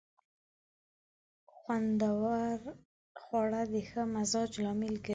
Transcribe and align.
خوندور 1.55 2.59
خواړه 3.21 3.61
د 3.73 3.75
ښه 3.89 4.01
مزاج 4.13 4.51
لامل 4.63 4.95
ګرځي. 5.03 5.09